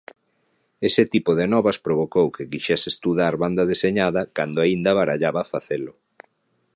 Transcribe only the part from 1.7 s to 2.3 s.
provocou